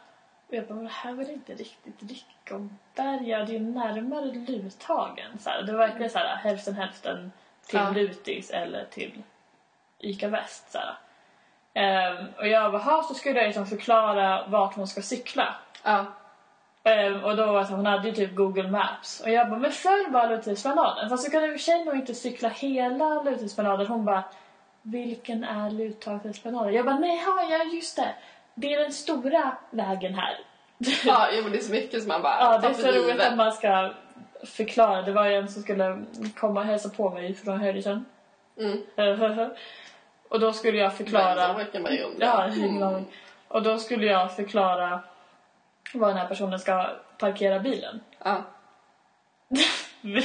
[0.49, 3.45] Och jag bara, men det här var inte riktigt Rickomberga.
[3.45, 5.39] Det är ju närmare Luthagen.
[5.39, 5.63] Så här.
[5.63, 7.33] Det var verkligen så här, hälften hälften
[7.67, 7.91] till Ja.
[7.91, 9.23] Lutis eller till
[9.99, 10.73] Ica Väst.
[10.73, 10.95] Så här.
[11.75, 15.55] Ehm, och jag bara, "Ha, så skulle jag liksom förklara vart hon ska cykla.
[15.85, 16.05] Ja.
[16.85, 19.21] Ehm, och då var det så, hon hade ju typ Google Maps.
[19.21, 21.09] Och jag bara, men följ bara Luthuspromenaden.
[21.09, 23.87] Fast så kunde vi i nog inte cykla hela Luthuspromenaden.
[23.87, 24.25] Hon bara,
[24.83, 26.75] vilken är Luthuspromenaden?
[26.75, 28.15] Jag bara, nej, ja, just det.
[28.61, 30.39] Det är den stora vägen här.
[31.05, 33.37] Ja, jo, det är så mycket som man bara Ja, det är så roligt att
[33.37, 33.93] man ska
[34.47, 35.03] förklara.
[35.03, 36.05] Det var ju en som skulle
[36.37, 38.05] komma och hälsa på mig från Höjden.
[38.59, 39.51] Mm.
[40.29, 41.65] och då skulle jag förklara...
[41.65, 42.07] Kan man ju.
[42.19, 43.07] Ja, aning.
[43.49, 45.01] Och då skulle jag förklara
[45.95, 46.87] var den här personen ska
[47.19, 48.01] parkera bilen.
[48.25, 48.43] Ja.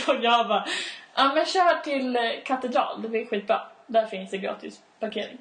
[0.07, 0.65] Och jag bara,
[1.15, 3.61] ja men kör till eh, Katedral, det blir skitbra.
[3.87, 5.37] Där finns det gratis parkering.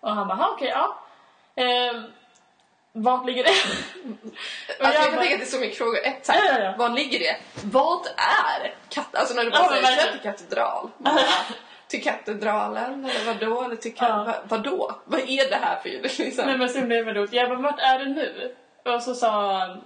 [0.00, 0.98] Och han bara, "Ha, okej, ja.
[1.56, 2.02] Ehm,
[2.92, 3.50] vart ligger det?
[3.50, 5.98] Alltså, jag kan tänka att det är så mycket frågor.
[6.04, 6.74] Ett, här, Ja, ja, ja.
[6.78, 7.36] Var ligger det?
[7.64, 10.90] Vad är kat- Alltså när du bara Ja, säger till katedral.
[10.98, 11.18] Bara,
[11.88, 13.62] till katedralen eller vadå?
[13.62, 14.24] Eller till Ja.
[14.24, 14.92] va- vadå?
[15.04, 16.02] Vad är det här för ljud?
[16.18, 16.46] Liksom?
[16.46, 17.32] Nej men så blev det.
[17.32, 18.54] Jag bara, vart är det nu?
[18.84, 19.84] Och så sa han,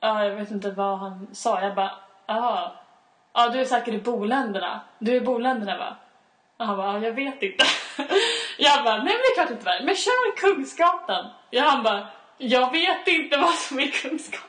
[0.00, 1.60] ja jag vet inte vad han sa.
[1.62, 1.90] Jag bara,
[2.26, 2.70] jaha.
[3.32, 4.80] Ja du är säkert i Boländerna.
[4.98, 5.96] Du är i Boländerna va?
[6.58, 7.64] Och han bara, "Ja, jag vet inte.
[8.58, 9.80] jag bara, nej men det är klart inte var.
[9.84, 11.26] Men kör Kungsgatan.
[11.52, 12.06] Och han bara,
[12.38, 14.48] jag vet inte vad som är Kungsgatan.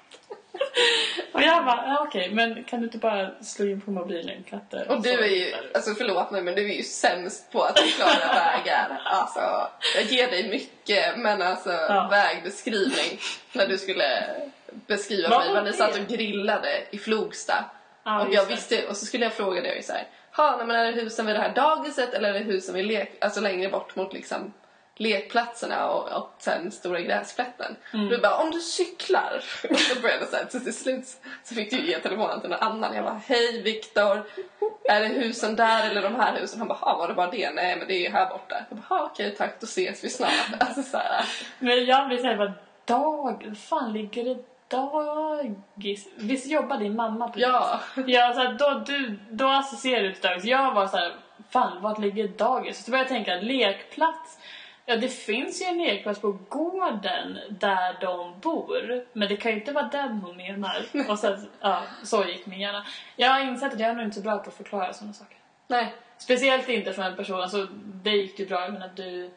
[1.34, 4.92] och jag bara, ja, okej men kan du inte bara slå in på mobilen katter?
[4.92, 8.34] Och du är ju, alltså förlåt mig men du är ju sämst på att förklara
[8.34, 9.02] vägar.
[9.06, 12.08] Alltså, jag ger dig mycket men alltså Ja.
[12.12, 13.20] vägbeskrivning
[13.52, 14.24] när du skulle
[14.70, 17.66] beskriva Vad mig vad ni satt och grillade i Flogsta.
[18.04, 20.04] Ja, och jag visste, och så skulle jag fråga dig så här,
[20.38, 22.86] ha, nej, men är det husen vid det här dagiset eller är det husen vid
[22.86, 24.54] lek, alltså längre bort mot liksom
[24.96, 27.76] lekplatserna och, och sen stora gräsplätten.
[27.94, 28.10] Mm.
[28.10, 29.44] Du bara, om du cyklar.
[29.70, 31.06] Och så började så här, så till slut
[31.44, 32.96] så fick du ge telefonen till någon annan.
[32.96, 34.24] Jag bara, hej Viktor,
[34.84, 36.60] är det husen där eller de här husen?
[36.60, 37.52] Han bara, var det bara det?
[37.52, 38.56] Nej, men det är här borta.
[38.70, 40.32] Jag bara, okej, tack, då ses vi snart.
[40.60, 41.26] Alltså så här,
[41.60, 42.52] Men jag blir såhär, vad
[42.86, 43.56] dag...
[43.70, 46.08] fan ligger det dagis?
[46.16, 47.80] Visst jobbar din mamma på ja.
[48.08, 50.46] Ja, så här, då, du, då associerar du till dagis.
[50.46, 51.14] Jag var så här,
[51.50, 52.86] fan vart ligger dagis?
[52.86, 54.40] Så började jag tänka, lekplats.
[54.86, 59.06] Ja, det finns ju en lekplats på gården där de bor.
[59.14, 60.86] Men det kan ju inte vara den hon menar.
[61.10, 62.86] Och sen, ja, så gick min hjärna.
[63.16, 65.38] Jag har insett att jag är nog inte så bra på att förklara sådana saker.
[65.68, 65.94] Nej.
[66.18, 67.68] Speciellt inte för en person, alltså
[68.04, 69.32] det gick ju bra, jag menar du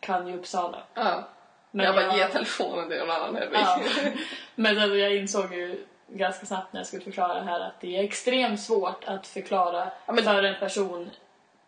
[0.00, 0.78] kan ju Uppsala.
[0.94, 1.28] Ja.
[1.76, 3.58] Men jag bara, jag- ge telefonen till någon annan Hedvig.
[3.60, 3.80] Ja.
[4.54, 7.96] Men alltså, jag insåg ju ganska snabbt när jag skulle förklara det här att det
[7.98, 11.10] är extremt svårt att förklara Ja, men- för en person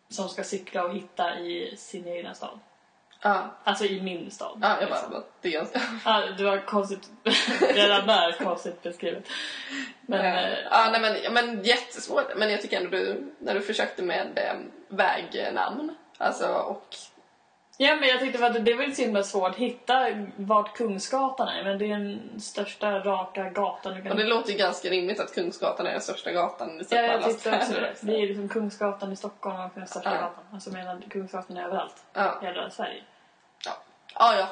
[0.08, 2.58] som ska cykla och hitta i sin egna stad.
[3.22, 3.44] ja.
[3.64, 4.58] Alltså i min stad.
[4.62, 5.10] Ja, jag liksom.
[5.10, 5.80] bara, det är ganska...
[6.04, 7.10] Ja, det var konstigt.
[7.74, 9.24] Redan där konstigt beskrivet.
[10.00, 12.36] Men, ja, nej, men, men jättesvårt.
[12.36, 14.54] Men jag tycker ändå du, när du försökte med eh,
[14.88, 16.96] vägnamn, alltså och
[17.80, 21.48] ja, men jag tyckte att det var inte så himla svårt att hitta vart Kungsgatan
[21.48, 21.64] är.
[21.64, 25.20] Men det är den största raka gatan du kan Och det låter ju ganska rimligt
[25.20, 27.94] att Kungsgatan är den största gatan i Ja, jag tyckte också det.
[28.00, 30.20] Det är liksom Kungsgatan i Stockholm och den största Ja.
[30.20, 30.44] gatan.
[30.52, 32.04] Alltså medan Kungsgatan är överallt.
[32.12, 32.38] Ja.
[32.42, 33.02] I hela Sverige.
[33.66, 33.72] Ja.
[34.14, 34.48] ja, ja.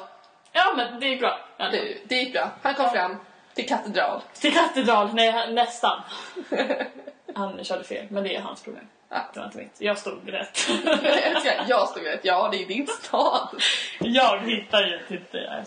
[0.51, 1.39] Ja, men det är bra.
[1.57, 2.51] Ja, Det, det gick bra.
[2.61, 3.15] Han kom fram
[3.53, 4.21] till katedral.
[4.33, 6.01] Till katedral, nej nästan.
[7.35, 8.87] Han körde fel, men det är hans problem.
[9.09, 9.17] Ja.
[9.33, 9.81] Det var inte mitt.
[9.81, 10.59] Jag stod rätt.
[11.45, 12.19] Jag jag stod rätt.
[12.23, 13.49] Ja, det är din stad.
[13.99, 15.63] jag hittar ju typ det jag.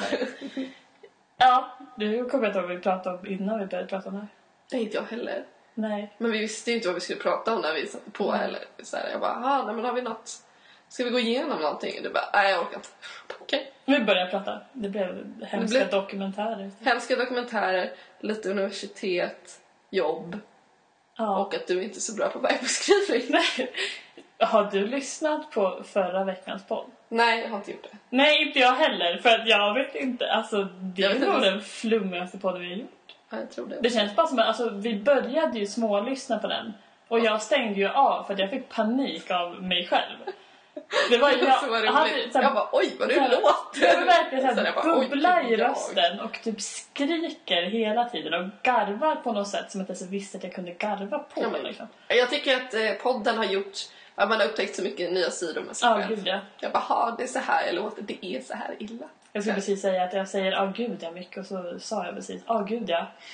[0.00, 0.70] Nej.
[1.42, 4.20] Ja, du kommer inte ihåg vad vi pratade om innan vi började prata om det
[4.20, 4.28] här.
[4.70, 5.44] Det är inte jag heller.
[5.74, 6.14] Nej.
[6.18, 8.40] Men vi visste ju inte vad vi skulle prata om när vi satte på Mm.
[8.40, 8.60] heller.
[8.82, 10.30] Så här, jag bara, nej, men har vi något?
[10.88, 11.96] Ska vi gå igenom någonting?
[11.96, 12.88] Och du bara, nej jag orkar inte.
[13.40, 13.72] Okej.
[13.84, 14.60] Vi började prata.
[14.72, 16.70] Det blev hemska blev- dokumentärer.
[16.80, 20.38] Hemska dokumentärer, lite universitet, jobb
[21.16, 21.38] Ja.
[21.38, 23.22] och att du inte är så bra på vägbeskrivning.
[23.30, 23.72] Nej.
[24.38, 26.90] Har du lyssnat på förra veckans podd?
[27.08, 27.98] Nej, jag har inte gjort det.
[28.10, 29.18] Nej, inte jag heller.
[29.18, 30.32] För att jag vet inte.
[30.32, 33.14] Alltså, det Jag är nog den flummigaste podden vi har gjort.
[33.30, 33.78] Ja, jag tror det.
[33.80, 36.72] Det känns bara som att alltså, vi började ju smålyssna på den.
[37.08, 40.16] Och jag stängde ju av för att jag fick panik av mig själv.
[41.10, 41.90] Det var jag, så roligt.
[41.90, 43.86] hade så här- jag bara, oj vad du så här- låter!
[43.86, 49.32] Jag verkligen såhär oj, bubbla i rösten och typ skriker hela tiden och garvar på
[49.32, 51.42] något sätt som jag inte ens visste att jag kunde garva på.
[51.42, 51.86] Ja, men- liksom.
[52.08, 53.78] Jag tycker att eh, podden har gjort
[54.14, 56.08] att man har upptäckt så mycket nya sidor med sig Ja, själv.
[56.16, 56.38] gud ja.
[56.60, 59.06] Jag bara, det är så här jag låter, det är så här illa.
[59.32, 62.14] Jag skulle precis säga att jag säger ja gud ja mycket och så sa jag
[62.14, 63.06] precis ja gud ja.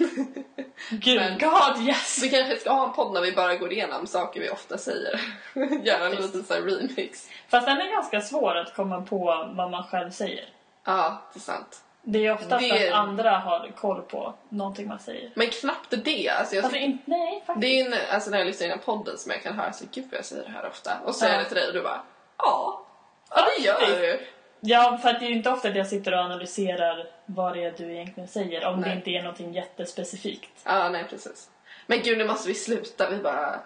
[0.90, 2.18] Gud, Men- God yes!
[2.22, 5.20] Vi kanske ska ha en podd när vi bara går igenom saker vi ofta säger.
[5.84, 7.28] Göra en liten sån remix.
[7.48, 10.44] Fast den är ganska svår att komma på vad man själv säger.
[10.84, 11.82] Ja, det är sant.
[12.02, 15.30] Det är oftast Det- att andra har koll på någonting man säger.
[15.34, 16.28] Men knappt det.
[16.28, 17.60] Alltså jag, Alltså inte, nej faktiskt.
[17.60, 19.84] det är en, alltså när jag lyssnar in på podden som jag kan höra så
[19.92, 20.92] gud jag säger det här ofta.
[21.04, 21.28] Och så Ja.
[21.28, 22.00] är det till dig och du bara
[22.38, 22.86] ja.
[23.30, 24.26] Ja det gör du.
[24.60, 27.64] Ja, för att det är ju inte ofta att jag sitter och analyserar vad det
[27.64, 28.66] är du egentligen säger.
[28.66, 28.90] Om Nej.
[28.90, 30.50] det inte är någonting jättespecifikt.
[30.64, 31.50] Ja nej precis.
[31.86, 33.10] Men gud nu måste vi sluta.
[33.10, 33.60] Vi bara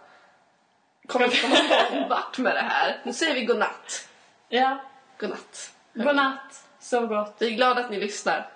[1.06, 1.54] kommer inte komma
[2.00, 2.96] någon vart med det här.
[3.04, 4.08] Nu säger vi godnatt.
[4.48, 4.78] Ja,
[5.18, 5.72] Godnatt.
[5.94, 6.64] godnatt.
[6.80, 7.34] Så gott.
[7.38, 8.48] Vi är glada att ni lyssnar.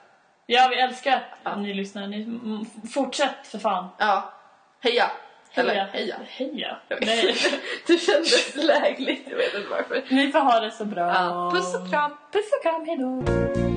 [0.46, 1.50] Ja, vi älskar Ja.
[1.50, 2.06] att ni lyssnar.
[2.06, 2.38] Ni,
[2.94, 3.88] fortsätt för fan.
[3.98, 4.32] Ja.
[4.80, 5.10] Heja.
[5.54, 6.16] Eller heja.
[6.28, 6.76] Heja.
[7.00, 7.36] Nej.
[7.86, 9.26] Det kändes lägligt.
[9.30, 10.02] Jag vet inte varför.
[10.08, 11.08] Ni får ha det så bra.
[11.08, 11.50] Ja.
[11.54, 12.10] Puss och kram.
[12.32, 13.73] Puss och kram, hejdå.